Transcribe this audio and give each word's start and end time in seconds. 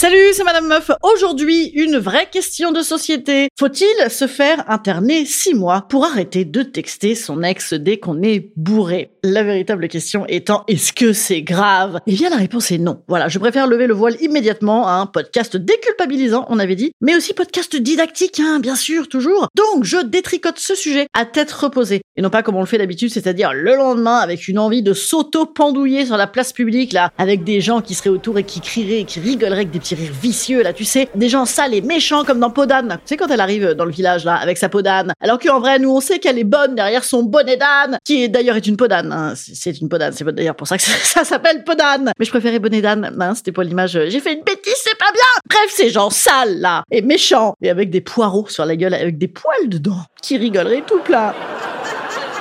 Salut, 0.00 0.32
c'est 0.32 0.44
Madame 0.44 0.66
Meuf. 0.66 0.90
Aujourd'hui, 1.02 1.66
une 1.74 1.98
vraie 1.98 2.30
question 2.30 2.72
de 2.72 2.80
société. 2.80 3.48
Faut-il 3.58 4.10
se 4.10 4.26
faire 4.26 4.64
interner 4.70 5.26
six 5.26 5.52
mois 5.52 5.82
pour 5.90 6.06
arrêter 6.06 6.46
de 6.46 6.62
texter 6.62 7.14
son 7.14 7.42
ex 7.42 7.74
dès 7.74 7.98
qu'on 7.98 8.22
est 8.22 8.50
bourré? 8.56 9.10
La 9.22 9.42
véritable 9.42 9.88
question 9.88 10.24
étant, 10.26 10.64
est-ce 10.68 10.94
que 10.94 11.12
c'est 11.12 11.42
grave? 11.42 12.00
Eh 12.06 12.14
bien, 12.14 12.30
la 12.30 12.36
réponse 12.36 12.70
est 12.70 12.78
non. 12.78 13.02
Voilà, 13.08 13.28
je 13.28 13.38
préfère 13.38 13.66
lever 13.66 13.86
le 13.86 13.92
voile 13.92 14.16
immédiatement 14.22 14.88
à 14.88 14.92
un 14.92 15.04
podcast 15.04 15.58
déculpabilisant, 15.58 16.46
on 16.48 16.58
avait 16.58 16.76
dit, 16.76 16.92
mais 17.02 17.14
aussi 17.14 17.34
podcast 17.34 17.76
didactique, 17.76 18.40
hein, 18.40 18.58
bien 18.58 18.76
sûr, 18.76 19.06
toujours. 19.06 19.48
Donc, 19.54 19.84
je 19.84 19.98
détricote 19.98 20.58
ce 20.58 20.74
sujet 20.74 21.08
à 21.12 21.26
tête 21.26 21.52
reposée. 21.52 22.00
Et 22.20 22.22
non 22.22 22.28
pas 22.28 22.42
comme 22.42 22.56
on 22.56 22.60
le 22.60 22.66
fait 22.66 22.76
d'habitude, 22.76 23.08
c'est-à-dire 23.08 23.54
le 23.54 23.76
lendemain 23.76 24.18
avec 24.18 24.46
une 24.46 24.58
envie 24.58 24.82
de 24.82 24.92
s'auto-pendouiller 24.92 26.04
sur 26.04 26.18
la 26.18 26.26
place 26.26 26.52
publique, 26.52 26.92
là, 26.92 27.10
avec 27.16 27.44
des 27.44 27.62
gens 27.62 27.80
qui 27.80 27.94
seraient 27.94 28.10
autour 28.10 28.36
et 28.36 28.44
qui 28.44 28.60
crieraient 28.60 29.00
et 29.00 29.04
qui 29.04 29.20
rigoleraient 29.20 29.60
avec 29.60 29.70
des 29.70 29.78
petits 29.78 29.94
rires 29.94 30.12
vicieux, 30.12 30.62
là, 30.62 30.74
tu 30.74 30.84
sais, 30.84 31.08
des 31.14 31.30
gens 31.30 31.46
sales 31.46 31.72
et 31.72 31.80
méchants 31.80 32.22
comme 32.24 32.38
dans 32.38 32.50
Podane. 32.50 32.98
Tu 32.98 33.00
sais, 33.06 33.16
quand 33.16 33.28
elle 33.28 33.40
arrive 33.40 33.70
dans 33.70 33.86
le 33.86 33.90
village, 33.90 34.26
là, 34.26 34.34
avec 34.34 34.58
sa 34.58 34.68
Podane. 34.68 35.14
Alors 35.18 35.38
qu'en 35.38 35.60
vrai, 35.60 35.78
nous, 35.78 35.88
on 35.96 36.00
sait 36.00 36.18
qu'elle 36.18 36.38
est 36.38 36.44
bonne 36.44 36.74
derrière 36.74 37.04
son 37.04 37.22
bonnet 37.22 37.56
d'âne, 37.56 37.96
qui 38.04 38.28
d'ailleurs 38.28 38.56
est 38.56 38.66
une 38.66 38.76
Podane. 38.76 39.10
Hein. 39.10 39.32
C'est 39.34 39.80
une 39.80 39.88
Podane, 39.88 40.12
c'est 40.12 40.30
d'ailleurs 40.30 40.56
pour 40.56 40.66
ça 40.66 40.76
que 40.76 40.82
ça, 41.02 41.24
s'appelle 41.24 41.64
Podane. 41.64 42.12
Mais 42.18 42.26
je 42.26 42.30
préférais 42.30 42.58
bonnet 42.58 42.82
d'âne, 42.82 43.16
hein, 43.18 43.34
c'était 43.34 43.52
pour 43.52 43.62
l'image. 43.62 43.98
J'ai 44.08 44.20
fait 44.20 44.34
une 44.34 44.44
bêtise, 44.44 44.74
c'est 44.76 44.98
pas 44.98 45.10
bien 45.10 45.22
Bref, 45.48 45.72
ces 45.74 45.88
gens 45.88 46.10
sales, 46.10 46.60
là, 46.60 46.82
et 46.90 47.00
méchants, 47.00 47.54
et 47.62 47.70
avec 47.70 47.88
des 47.88 48.02
poireaux 48.02 48.46
sur 48.46 48.66
la 48.66 48.76
gueule, 48.76 48.92
avec 48.92 49.16
des 49.16 49.28
poils 49.28 49.70
dedans, 49.70 50.02
qui 50.20 50.36
rigoleraient 50.36 50.84
tout 50.86 51.00
plat. 51.00 51.34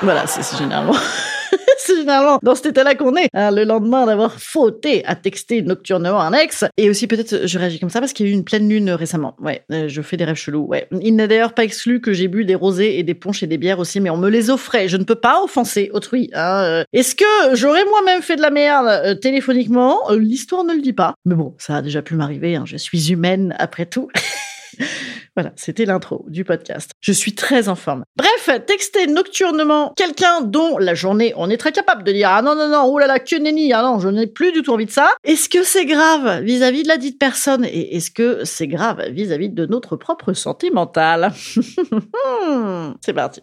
Voilà, 0.01 0.25
c'est 0.27 0.57
généralement 0.57 0.95
c'est 1.77 1.97
généralement 1.97 2.39
dans 2.41 2.55
cet 2.55 2.67
état-là 2.67 2.95
qu'on 2.95 3.15
est. 3.15 3.27
Hein, 3.33 3.51
le 3.51 3.63
lendemain 3.63 4.05
d'avoir 4.05 4.39
fauté 4.39 5.03
à 5.05 5.15
texter 5.15 5.61
nocturnement 5.61 6.21
un 6.21 6.33
ex. 6.33 6.65
Et 6.77 6.89
aussi, 6.89 7.07
peut-être, 7.07 7.47
je 7.47 7.59
réagis 7.59 7.79
comme 7.79 7.89
ça 7.89 7.99
parce 7.99 8.13
qu'il 8.13 8.25
y 8.25 8.29
a 8.29 8.31
eu 8.31 8.35
une 8.35 8.43
pleine 8.43 8.69
lune 8.69 8.91
récemment. 8.91 9.35
Ouais, 9.39 9.63
euh, 9.71 9.87
je 9.87 10.01
fais 10.01 10.15
des 10.15 10.23
rêves 10.23 10.35
chelous. 10.35 10.65
Ouais. 10.65 10.87
Il 11.01 11.15
n'est 11.15 11.27
d'ailleurs 11.27 11.53
pas 11.53 11.63
exclu 11.63 11.99
que 11.99 12.13
j'ai 12.13 12.27
bu 12.27 12.45
des 12.45 12.55
rosés 12.55 12.99
et 12.99 13.03
des 13.03 13.13
punches 13.13 13.43
et 13.43 13.47
des 13.47 13.57
bières 13.57 13.79
aussi, 13.79 13.99
mais 13.99 14.09
on 14.09 14.17
me 14.17 14.29
les 14.29 14.49
offrait. 14.49 14.87
Je 14.87 14.97
ne 14.97 15.03
peux 15.03 15.15
pas 15.15 15.41
offenser 15.43 15.89
autrui. 15.93 16.29
Hein. 16.33 16.63
Euh. 16.63 16.83
Est-ce 16.93 17.15
que 17.15 17.55
j'aurais 17.55 17.85
moi-même 17.85 18.21
fait 18.21 18.35
de 18.35 18.41
la 18.41 18.51
merde 18.51 18.87
euh, 18.87 19.15
téléphoniquement? 19.15 20.09
L'histoire 20.11 20.63
ne 20.63 20.73
le 20.73 20.81
dit 20.81 20.93
pas. 20.93 21.15
Mais 21.25 21.35
bon, 21.35 21.55
ça 21.57 21.77
a 21.77 21.81
déjà 21.81 22.01
pu 22.01 22.15
m'arriver. 22.15 22.55
Hein. 22.55 22.63
Je 22.65 22.77
suis 22.77 23.11
humaine 23.11 23.55
après 23.59 23.85
tout. 23.85 24.09
Voilà, 25.35 25.51
c'était 25.55 25.85
l'intro 25.85 26.25
du 26.27 26.43
podcast. 26.43 26.91
Je 27.01 27.11
suis 27.11 27.35
très 27.35 27.69
en 27.69 27.75
forme. 27.75 28.03
Bref, 28.15 28.49
texter 28.65 29.07
nocturnement 29.07 29.93
quelqu'un 29.95 30.41
dont 30.41 30.77
la 30.77 30.93
journée 30.93 31.33
on 31.37 31.49
est 31.49 31.57
très 31.57 31.71
capable 31.71 32.03
de 32.03 32.11
dire 32.11 32.29
ah 32.31 32.41
non 32.41 32.55
non 32.55 32.67
non 32.67 32.83
oh 32.85 32.99
là 32.99 33.07
là 33.07 33.19
que 33.19 33.35
nenni 33.35 33.71
ah 33.73 33.81
non 33.81 33.99
je 33.99 34.09
n'ai 34.09 34.27
plus 34.27 34.51
du 34.51 34.61
tout 34.61 34.71
envie 34.71 34.85
de 34.85 34.91
ça. 34.91 35.09
Est-ce 35.23 35.49
que 35.49 35.63
c'est 35.63 35.85
grave 35.85 36.41
vis-à-vis 36.43 36.83
de 36.83 36.87
la 36.87 36.97
dite 36.97 37.19
personne 37.19 37.65
et 37.65 37.95
est-ce 37.95 38.11
que 38.11 38.43
c'est 38.43 38.67
grave 38.67 39.03
vis-à-vis 39.11 39.49
de 39.49 39.65
notre 39.65 39.95
propre 39.95 40.33
santé 40.33 40.71
mentale? 40.71 41.31
C'est 43.01 43.13
parti. 43.13 43.41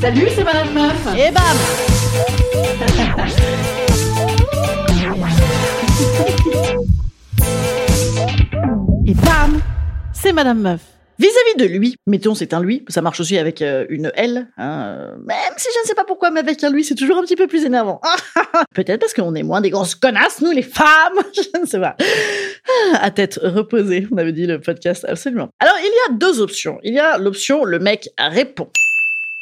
Salut, 0.00 0.28
c'est 0.34 0.44
Madame 0.44 0.72
Meuf. 0.72 1.06
Et 1.16 1.30
bam 1.30 1.56
C'est 10.24 10.32
Madame 10.32 10.62
Meuf. 10.62 10.80
Vis-à-vis 11.18 11.68
de 11.68 11.70
lui, 11.70 11.96
mettons 12.06 12.34
c'est 12.34 12.54
un 12.54 12.62
lui, 12.62 12.82
ça 12.88 13.02
marche 13.02 13.20
aussi 13.20 13.36
avec 13.36 13.60
euh, 13.60 13.84
une 13.90 14.10
L, 14.14 14.48
hein, 14.56 15.10
même 15.18 15.52
si 15.58 15.68
je 15.74 15.80
ne 15.82 15.86
sais 15.86 15.94
pas 15.94 16.06
pourquoi, 16.06 16.30
mais 16.30 16.40
avec 16.40 16.64
un 16.64 16.70
lui 16.70 16.82
c'est 16.82 16.94
toujours 16.94 17.18
un 17.18 17.24
petit 17.24 17.36
peu 17.36 17.46
plus 17.46 17.66
énervant. 17.66 18.00
Peut-être 18.74 19.00
parce 19.00 19.12
qu'on 19.12 19.34
est 19.34 19.42
moins 19.42 19.60
des 19.60 19.68
grosses 19.68 19.94
connasses, 19.94 20.40
nous 20.40 20.50
les 20.50 20.62
femmes, 20.62 21.18
je 21.34 21.60
ne 21.60 21.66
sais 21.66 21.78
pas. 21.78 21.94
À 22.94 23.10
tête 23.10 23.38
reposée, 23.42 24.08
on 24.12 24.16
avait 24.16 24.32
dit 24.32 24.46
le 24.46 24.62
podcast, 24.62 25.04
absolument. 25.06 25.50
Alors 25.60 25.76
il 25.78 25.84
y 25.84 26.14
a 26.14 26.16
deux 26.16 26.40
options. 26.40 26.78
Il 26.84 26.94
y 26.94 26.98
a 26.98 27.18
l'option 27.18 27.66
le 27.66 27.78
mec 27.78 28.08
répond. 28.16 28.70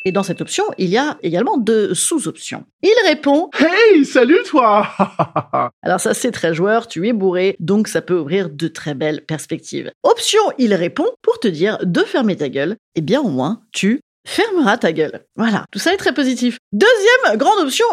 Et 0.05 0.13
dans 0.13 0.23
cette 0.23 0.41
option, 0.41 0.65
il 0.79 0.89
y 0.89 0.99
a 0.99 1.19
également 1.23 1.59
deux 1.59 1.95
sous-options. 1.95 2.65
Il 2.83 2.95
répond 3.07 3.51
Hey, 3.59 4.05
salut 4.05 4.43
toi 4.45 4.89
Alors 5.83 6.01
ça 6.01 6.15
c'est 6.15 6.33
très 6.33 6.55
joueur, 6.55 6.89
tu 6.89 7.07
es 7.07 7.13
bourré, 7.13 7.57
donc 7.61 7.89
ça 7.89 8.03
peut 8.03 8.19
ouvrir 8.19 8.51
de 8.51 8.69
très 8.69 8.95
belles 8.95 9.25
perspectives. 9.25 9.93
Option, 10.03 10.43
il 10.59 10.75
répond 10.75 11.07
pour 11.23 11.39
te 11.39 11.49
dire 11.49 11.79
de 11.83 12.01
fermer 12.01 12.37
ta 12.37 12.49
gueule. 12.49 12.77
Eh 12.95 13.01
bien 13.01 13.21
au 13.21 13.29
moins, 13.29 13.61
tu 13.73 14.01
fermeras 14.27 14.79
ta 14.79 14.93
gueule. 14.93 15.25
Voilà, 15.37 15.65
tout 15.71 15.79
ça 15.79 15.93
est 15.93 15.97
très 15.97 16.15
positif. 16.15 16.59
Deuxième 16.73 17.37
grande 17.37 17.61
option, 17.61 17.87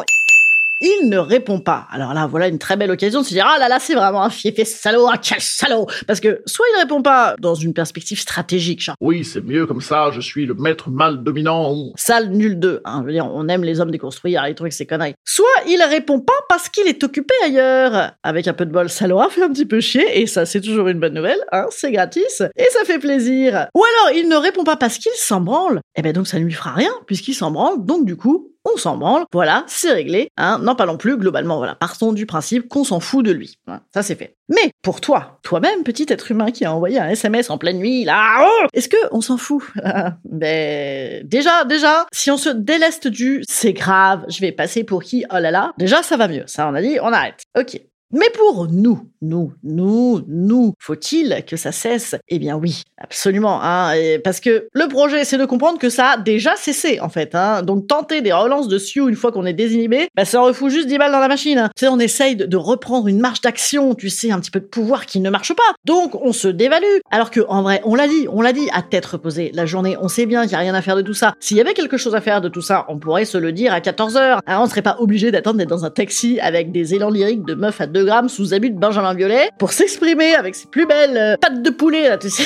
il 0.81 1.09
ne 1.09 1.17
répond 1.17 1.59
pas. 1.59 1.87
Alors 1.91 2.13
là, 2.13 2.27
voilà 2.27 2.47
une 2.47 2.59
très 2.59 2.77
belle 2.77 2.91
occasion 2.91 3.21
de 3.21 3.25
se 3.25 3.33
dire 3.33 3.45
ah 3.47 3.59
là 3.59 3.67
là, 3.67 3.79
c'est 3.79 3.95
vraiment 3.95 4.23
un 4.23 4.29
fiefé 4.29 4.65
salaud, 4.65 5.07
un 5.07 5.17
quel 5.17 5.41
salaud. 5.41 5.87
Parce 6.07 6.19
que 6.19 6.41
soit 6.45 6.65
il 6.75 6.79
répond 6.79 7.01
pas 7.01 7.35
dans 7.39 7.55
une 7.55 7.73
perspective 7.73 8.19
stratégique, 8.19 8.81
genre 8.81 8.95
oui 9.01 9.23
c'est 9.25 9.43
mieux 9.43 9.65
comme 9.65 9.81
ça, 9.81 10.11
je 10.11 10.21
suis 10.21 10.45
le 10.45 10.53
maître 10.53 10.89
mal 10.89 11.23
dominant. 11.23 11.75
Sale 11.95 12.29
nul 12.29 12.59
2, 12.59 12.81
hein, 12.85 12.99
je 13.01 13.05
veux 13.07 13.11
dire, 13.11 13.29
on 13.31 13.47
aime 13.47 13.63
les 13.63 13.79
hommes 13.79 13.91
déconstruits, 13.91 14.35
arrête 14.35 14.57
trucs 14.57 14.73
c'est 14.73 14.85
conneries. 14.85 15.15
Soit 15.25 15.45
il 15.67 15.81
répond 15.83 16.19
pas 16.19 16.33
parce 16.47 16.69
qu'il 16.69 16.87
est 16.87 17.03
occupé 17.03 17.33
ailleurs. 17.43 18.11
Avec 18.23 18.47
un 18.47 18.53
peu 18.53 18.65
de 18.65 18.71
bol, 18.71 18.89
ça 18.89 19.07
l'aura 19.07 19.29
fait 19.29 19.43
un 19.43 19.49
petit 19.49 19.65
peu 19.65 19.79
chier 19.79 20.21
et 20.21 20.27
ça 20.27 20.45
c'est 20.45 20.61
toujours 20.61 20.87
une 20.87 20.99
bonne 20.99 21.13
nouvelle, 21.13 21.39
hein, 21.51 21.65
c'est 21.71 21.91
gratis 21.91 22.41
et 22.55 22.65
ça 22.71 22.85
fait 22.85 22.99
plaisir. 22.99 23.67
Ou 23.75 23.83
alors 23.83 24.17
il 24.17 24.29
ne 24.29 24.35
répond 24.35 24.63
pas 24.63 24.75
parce 24.75 24.97
qu'il 24.97 25.11
s'en 25.15 25.41
branle. 25.41 25.81
Eh 25.95 26.01
ben 26.01 26.13
donc 26.13 26.27
ça 26.27 26.39
ne 26.39 26.45
lui 26.45 26.53
fera 26.53 26.71
rien 26.71 26.91
puisqu'il 27.05 27.33
s'en 27.33 27.51
branle, 27.51 27.85
donc 27.85 28.05
du 28.05 28.15
coup 28.15 28.49
on 28.73 28.77
s'en 28.77 28.97
branle, 28.97 29.25
voilà, 29.33 29.63
c'est 29.67 29.91
réglé, 29.91 30.29
hein, 30.37 30.59
non 30.61 30.75
pas 30.75 30.85
non 30.85 30.97
plus, 30.97 31.17
globalement, 31.17 31.57
voilà, 31.57 31.75
partons 31.75 32.13
du 32.13 32.25
principe 32.25 32.67
qu'on 32.67 32.83
s'en 32.83 32.99
fout 32.99 33.25
de 33.25 33.31
lui, 33.31 33.57
ça 33.93 34.03
c'est 34.03 34.15
fait. 34.15 34.35
Mais 34.49 34.71
pour 34.81 34.99
toi, 34.99 35.39
toi-même, 35.43 35.83
petit 35.83 36.05
être 36.09 36.31
humain 36.31 36.51
qui 36.51 36.65
a 36.65 36.73
envoyé 36.73 36.99
un 36.99 37.09
SMS 37.09 37.49
en 37.49 37.57
pleine 37.57 37.77
nuit, 37.77 38.03
là, 38.03 38.39
oh! 38.41 38.67
Est-ce 38.73 38.89
que 38.89 38.97
on 39.11 39.21
s'en 39.21 39.37
fout? 39.37 39.63
Ben 40.25 41.27
déjà, 41.27 41.65
déjà, 41.65 42.05
si 42.11 42.31
on 42.31 42.37
se 42.37 42.49
déleste 42.49 43.07
du 43.07 43.43
c'est 43.47 43.73
grave, 43.73 44.25
je 44.29 44.39
vais 44.41 44.51
passer 44.51 44.83
pour 44.83 45.03
qui, 45.03 45.25
oh 45.31 45.39
là 45.39 45.51
là, 45.51 45.73
déjà 45.77 46.01
ça 46.03 46.17
va 46.17 46.27
mieux, 46.27 46.43
ça 46.47 46.67
on 46.69 46.75
a 46.75 46.81
dit, 46.81 46.97
on 47.01 47.11
arrête, 47.11 47.43
ok. 47.57 47.79
Mais 48.11 48.29
pour 48.33 48.67
nous, 48.71 49.07
nous, 49.21 49.53
nous, 49.63 50.23
nous, 50.27 50.73
faut-il 50.79 51.43
que 51.45 51.57
ça 51.57 51.71
cesse? 51.71 52.15
Eh 52.27 52.39
bien 52.39 52.55
oui, 52.55 52.81
absolument, 52.97 53.59
hein, 53.61 53.93
parce 54.23 54.39
que 54.39 54.67
le 54.73 54.87
projet, 54.87 55.25
c'est 55.25 55.37
de 55.37 55.45
comprendre 55.45 55.77
que 55.77 55.89
ça 55.89 56.11
a 56.11 56.17
déjà 56.17 56.55
cessé, 56.55 56.99
en 57.01 57.09
fait. 57.09 57.35
Hein, 57.35 57.61
donc 57.61 57.85
tenter 57.85 58.21
des 58.21 58.33
relances 58.33 58.67
de 58.67 58.79
Sioux 58.79 59.09
une 59.09 59.15
fois 59.15 59.31
qu'on 59.31 59.45
est 59.45 59.53
désinhibé, 59.53 60.07
bah, 60.15 60.25
ça 60.25 60.41
refout 60.41 60.71
juste 60.71 60.87
10 60.87 60.97
balles 60.97 61.11
dans 61.11 61.19
la 61.19 61.27
machine. 61.27 61.59
Hein. 61.59 61.69
On 61.83 61.99
essaye 61.99 62.35
de, 62.35 62.57
reprendre 62.57 63.07
une 63.07 63.19
marche 63.19 63.41
d'action, 63.41 63.93
tu 63.93 64.09
sais, 64.09 64.31
un 64.31 64.39
petit 64.39 64.51
peu 64.51 64.59
de 64.59 64.65
pouvoir 64.65 65.05
qui 65.05 65.19
ne 65.19 65.29
marche 65.29 65.53
pas. 65.53 65.73
Donc 65.85 66.15
on 66.15 66.33
se 66.33 66.47
dévalue. 66.47 66.99
Alors 67.11 67.29
que, 67.29 67.41
en 67.47 67.61
vrai, 67.61 67.81
on 67.83 67.93
l'a 67.93 68.07
dit, 68.07 68.27
on 68.31 68.41
l'a 68.41 68.53
dit, 68.53 68.69
à 68.73 68.81
tête 68.81 69.05
reposée, 69.05 69.51
la 69.53 69.65
journée, 69.65 69.97
on 70.01 70.07
sait 70.07 70.25
bien 70.25 70.41
qu'il 70.41 70.51
n'y 70.51 70.55
a 70.55 70.59
rien 70.59 70.73
à 70.73 70.81
faire 70.81 70.95
de 70.95 71.01
tout 71.01 71.13
ça. 71.13 71.35
S'il 71.39 71.57
y 71.57 71.61
avait 71.61 71.73
quelque 71.73 71.97
chose 71.97 72.15
à 72.15 72.21
faire 72.21 72.41
de 72.41 72.49
tout 72.49 72.61
ça, 72.61 72.85
on 72.89 72.97
pourrait 72.97 73.25
se 73.25 73.37
le 73.37 73.51
dire 73.51 73.71
à 73.71 73.81
14 73.81 74.17
heures. 74.17 74.41
Hein, 74.47 74.59
on 74.61 74.67
serait 74.67 74.81
pas 74.81 74.97
obligé 74.99 75.31
d'attendre 75.31 75.57
d'être 75.57 75.69
dans 75.69 75.85
un 75.85 75.89
taxi 75.91 76.39
avec 76.39 76.71
des 76.71 76.95
élans 76.95 77.09
lyriques 77.09 77.45
de 77.45 77.53
meufs 77.53 77.81
à 77.81 77.85
deux 77.85 77.98
2 77.99 78.05
grammes 78.05 78.29
sous 78.29 78.53
abus 78.53 78.69
de 78.69 78.79
Benjamin 78.79 79.13
Violet 79.13 79.49
pour 79.59 79.73
s'exprimer 79.73 80.33
avec 80.33 80.55
ses 80.55 80.67
plus 80.67 80.85
belles 80.85 81.17
euh, 81.17 81.35
pattes 81.35 81.61
de 81.61 81.69
poulet, 81.69 82.07
là, 82.07 82.17
tu 82.17 82.29
sais. 82.29 82.43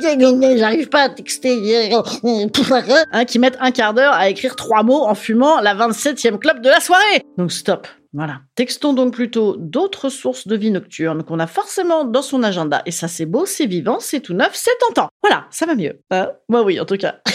J'arrive 0.56 0.88
pas 0.88 1.02
à 1.02 1.08
texter. 1.08 1.92
Hein, 3.12 3.24
qui 3.24 3.38
mettent 3.40 3.58
un 3.60 3.72
quart 3.72 3.92
d'heure 3.94 4.12
à 4.12 4.28
écrire 4.28 4.54
trois 4.54 4.84
mots 4.84 5.02
en 5.02 5.14
fumant 5.14 5.60
la 5.60 5.74
27e 5.74 6.38
clope 6.38 6.60
de 6.60 6.68
la 6.68 6.78
soirée. 6.80 7.22
Donc 7.36 7.50
stop. 7.50 7.88
Voilà. 8.12 8.42
Textons 8.54 8.92
donc 8.92 9.14
plutôt 9.14 9.56
d'autres 9.58 10.10
sources 10.10 10.46
de 10.46 10.54
vie 10.54 10.70
nocturne 10.70 11.24
qu'on 11.24 11.40
a 11.40 11.48
forcément 11.48 12.04
dans 12.04 12.22
son 12.22 12.42
agenda. 12.44 12.82
Et 12.86 12.90
ça, 12.92 13.08
c'est 13.08 13.26
beau, 13.26 13.46
c'est 13.46 13.66
vivant, 13.66 13.98
c'est 14.00 14.20
tout 14.20 14.34
neuf, 14.34 14.52
c'est 14.54 14.78
tentant. 14.78 15.08
Voilà, 15.22 15.46
ça 15.50 15.66
va 15.66 15.74
mieux. 15.74 15.98
Hein? 16.10 16.30
Moi, 16.48 16.62
oui, 16.62 16.78
en 16.78 16.84
tout 16.84 16.98
cas. 16.98 17.16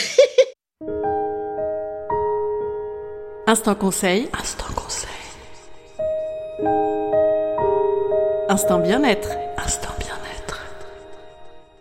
Instant 3.48 3.76
conseil. 3.76 4.30
Instant 4.40 4.77
Instant 8.58 8.80
bien-être. 8.80 9.47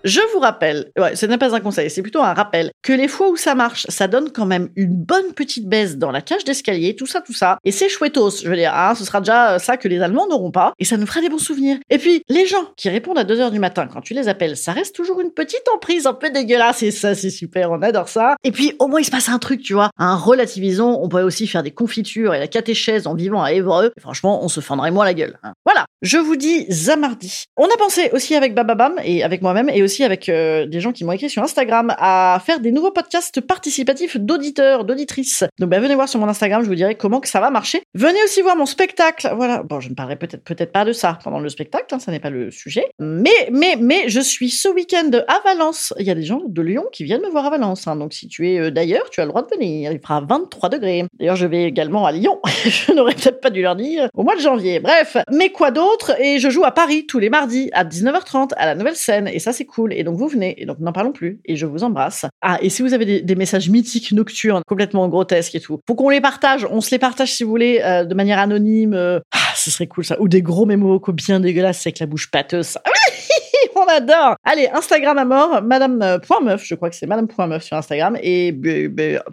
Je 0.06 0.20
vous 0.32 0.38
rappelle, 0.38 0.92
ouais, 0.96 1.16
ce 1.16 1.26
n'est 1.26 1.36
pas 1.36 1.52
un 1.52 1.58
conseil, 1.58 1.90
c'est 1.90 2.00
plutôt 2.00 2.22
un 2.22 2.32
rappel, 2.32 2.70
que 2.84 2.92
les 2.92 3.08
fois 3.08 3.28
où 3.28 3.36
ça 3.36 3.56
marche, 3.56 3.86
ça 3.88 4.06
donne 4.06 4.30
quand 4.30 4.46
même 4.46 4.68
une 4.76 4.94
bonne 4.94 5.32
petite 5.34 5.68
baisse 5.68 5.96
dans 5.96 6.12
la 6.12 6.20
cage 6.20 6.44
d'escalier, 6.44 6.94
tout 6.94 7.06
ça, 7.06 7.20
tout 7.20 7.32
ça. 7.32 7.58
Et 7.64 7.72
c'est 7.72 7.88
chouettos, 7.88 8.44
je 8.44 8.48
veux 8.48 8.54
dire, 8.54 8.72
hein, 8.72 8.94
ce 8.94 9.04
sera 9.04 9.18
déjà 9.18 9.58
ça 9.58 9.76
que 9.76 9.88
les 9.88 10.00
Allemands 10.00 10.28
n'auront 10.28 10.52
pas, 10.52 10.74
et 10.78 10.84
ça 10.84 10.96
nous 10.96 11.08
fera 11.08 11.22
des 11.22 11.28
bons 11.28 11.38
souvenirs. 11.38 11.78
Et 11.90 11.98
puis, 11.98 12.22
les 12.28 12.46
gens 12.46 12.66
qui 12.76 12.88
répondent 12.88 13.18
à 13.18 13.24
2h 13.24 13.50
du 13.50 13.58
matin 13.58 13.88
quand 13.92 14.00
tu 14.00 14.14
les 14.14 14.28
appelles, 14.28 14.56
ça 14.56 14.70
reste 14.70 14.94
toujours 14.94 15.20
une 15.20 15.32
petite 15.32 15.64
emprise 15.74 16.06
un 16.06 16.14
peu 16.14 16.30
dégueulasse, 16.30 16.84
et 16.84 16.92
ça, 16.92 17.16
c'est 17.16 17.30
super, 17.30 17.72
on 17.72 17.82
adore 17.82 18.08
ça. 18.08 18.36
Et 18.44 18.52
puis, 18.52 18.74
au 18.78 18.86
moins, 18.86 19.00
il 19.00 19.04
se 19.04 19.10
passe 19.10 19.28
un 19.28 19.40
truc, 19.40 19.60
tu 19.60 19.74
vois. 19.74 19.90
Un 19.98 20.14
relativisons, 20.14 21.00
on 21.02 21.08
pourrait 21.08 21.24
aussi 21.24 21.48
faire 21.48 21.64
des 21.64 21.72
confitures 21.72 22.32
et 22.32 22.38
la 22.38 22.46
catéchèse 22.46 23.08
en 23.08 23.14
vivant 23.14 23.42
à 23.42 23.52
Évreux. 23.52 23.90
Et 23.96 24.00
franchement, 24.00 24.44
on 24.44 24.48
se 24.48 24.60
fendrait 24.60 24.92
moins 24.92 25.04
la 25.04 25.14
gueule. 25.14 25.36
Hein. 25.42 25.54
Voilà, 25.64 25.84
je 26.00 26.18
vous 26.18 26.36
dis 26.36 26.64
Zamardi. 26.70 27.46
On 27.56 27.64
a 27.64 27.76
pensé 27.76 28.10
aussi 28.12 28.36
avec 28.36 28.54
Bababam 28.54 28.94
et 29.02 29.24
avec 29.24 29.42
moi-même 29.42 29.68
et 29.68 29.82
aussi 29.82 29.95
avec 30.04 30.28
euh, 30.28 30.66
des 30.66 30.80
gens 30.80 30.92
qui 30.92 31.04
m'ont 31.04 31.12
écrit 31.12 31.30
sur 31.30 31.42
Instagram 31.42 31.94
à 31.98 32.40
faire 32.44 32.60
des 32.60 32.72
nouveaux 32.72 32.90
podcasts 32.90 33.40
participatifs 33.40 34.16
d'auditeurs, 34.16 34.84
d'auditrices. 34.84 35.44
Donc 35.58 35.70
bah, 35.70 35.80
venez 35.80 35.94
voir 35.94 36.08
sur 36.08 36.20
mon 36.20 36.28
Instagram, 36.28 36.62
je 36.62 36.68
vous 36.68 36.74
dirai 36.74 36.94
comment 36.94 37.20
que 37.20 37.28
ça 37.28 37.40
va 37.40 37.50
marcher. 37.50 37.82
Venez 37.94 38.22
aussi 38.24 38.42
voir 38.42 38.56
mon 38.56 38.66
spectacle. 38.66 39.32
Voilà. 39.36 39.62
Bon, 39.62 39.80
je 39.80 39.88
ne 39.88 39.94
parlerai 39.94 40.16
peut-être 40.16 40.44
peut-être 40.44 40.72
pas 40.72 40.84
de 40.84 40.92
ça 40.92 41.18
pendant 41.22 41.40
le 41.40 41.48
spectacle, 41.48 41.94
hein, 41.94 41.98
ça 41.98 42.12
n'est 42.12 42.20
pas 42.20 42.30
le 42.30 42.50
sujet. 42.50 42.86
Mais 42.98 43.48
mais 43.52 43.76
mais 43.78 44.08
je 44.08 44.20
suis 44.20 44.50
ce 44.50 44.68
week-end 44.68 45.10
à 45.28 45.40
Valence. 45.44 45.94
Il 45.98 46.06
y 46.06 46.10
a 46.10 46.14
des 46.14 46.22
gens 46.22 46.42
de 46.46 46.62
Lyon 46.62 46.84
qui 46.92 47.04
viennent 47.04 47.22
me 47.22 47.30
voir 47.30 47.46
à 47.46 47.50
Valence. 47.50 47.86
Hein. 47.86 47.96
Donc 47.96 48.12
si 48.12 48.28
tu 48.28 48.50
es 48.50 48.58
euh, 48.58 48.70
d'ailleurs, 48.70 49.10
tu 49.10 49.20
as 49.20 49.24
le 49.24 49.30
droit 49.30 49.42
de 49.42 49.48
venir. 49.54 49.92
Il 49.92 50.00
fera 50.00 50.20
23 50.20 50.68
degrés. 50.68 51.04
D'ailleurs, 51.18 51.36
je 51.36 51.46
vais 51.46 51.64
également 51.64 52.06
à 52.06 52.12
Lyon. 52.12 52.40
je 52.64 52.92
n'aurais 52.92 53.14
peut-être 53.14 53.40
pas 53.40 53.50
dû 53.50 53.62
leur 53.62 53.76
dire 53.76 54.08
au 54.14 54.22
mois 54.22 54.36
de 54.36 54.40
janvier. 54.40 54.80
Bref, 54.80 55.16
mais 55.30 55.50
quoi 55.50 55.70
d'autre? 55.70 56.20
Et 56.20 56.38
je 56.38 56.50
joue 56.50 56.64
à 56.64 56.72
Paris 56.72 57.06
tous 57.06 57.18
les 57.18 57.30
mardis 57.30 57.70
à 57.72 57.84
19h30 57.84 58.50
à 58.56 58.66
la 58.66 58.74
nouvelle 58.74 58.96
scène 58.96 59.28
et 59.28 59.38
ça 59.38 59.52
c'est 59.52 59.64
cool. 59.64 59.85
Et 59.92 60.04
donc 60.04 60.16
vous 60.16 60.28
venez, 60.28 60.60
et 60.60 60.66
donc 60.66 60.78
n'en 60.78 60.92
parlons 60.92 61.12
plus, 61.12 61.40
et 61.44 61.56
je 61.56 61.66
vous 61.66 61.84
embrasse. 61.84 62.26
Ah, 62.42 62.58
et 62.60 62.70
si 62.70 62.82
vous 62.82 62.94
avez 62.94 63.22
des, 63.22 63.34
messages 63.36 63.68
mythiques 63.68 64.12
nocturnes, 64.12 64.62
complètement 64.66 65.08
grotesques 65.08 65.54
et 65.54 65.60
tout, 65.60 65.78
faut 65.86 65.94
qu'on 65.94 66.08
les 66.08 66.20
partage, 66.20 66.66
on 66.70 66.80
se 66.80 66.90
les 66.90 66.98
partage 66.98 67.32
si 67.32 67.44
vous 67.44 67.50
voulez, 67.50 67.80
euh, 67.84 68.04
de 68.04 68.14
manière 68.14 68.38
anonyme. 68.38 68.94
Euh, 68.94 69.20
ah, 69.32 69.38
ce 69.54 69.70
serait 69.70 69.86
cool 69.86 70.04
ça. 70.04 70.20
Ou 70.20 70.28
des 70.28 70.42
gros 70.42 70.66
mémos 70.66 70.88
vocaux 70.88 71.12
bien 71.12 71.40
dégueulasses 71.40 71.86
avec 71.86 71.98
la 71.98 72.06
bouche 72.06 72.30
pâteuse. 72.30 72.78
on 73.76 73.86
adore. 73.88 74.36
Allez, 74.44 74.68
Instagram 74.72 75.18
à 75.18 75.24
mort, 75.24 75.62
madame.meuf, 75.62 76.64
je 76.64 76.74
crois 76.74 76.90
que 76.90 76.96
c'est 76.96 77.06
madame.meuf 77.06 77.62
sur 77.62 77.76
Instagram, 77.76 78.16
et 78.22 78.54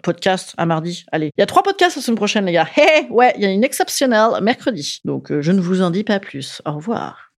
podcast 0.02 0.54
à 0.56 0.66
mardi. 0.66 1.04
Allez, 1.12 1.30
il 1.36 1.40
y 1.40 1.42
a 1.42 1.46
trois 1.46 1.62
podcasts 1.62 1.96
la 1.96 2.02
semaine 2.02 2.16
prochaine, 2.16 2.44
les 2.46 2.52
gars. 2.52 2.68
Hé, 2.76 3.06
ouais, 3.10 3.32
il 3.36 3.42
y 3.42 3.46
a 3.46 3.50
une 3.50 3.64
exceptionnelle 3.64 4.40
mercredi. 4.42 5.00
Donc, 5.04 5.30
euh, 5.30 5.42
je 5.42 5.52
ne 5.52 5.60
vous 5.60 5.82
en 5.82 5.90
dis 5.90 6.04
pas 6.04 6.20
plus. 6.20 6.62
Au 6.64 6.72
revoir. 6.72 7.32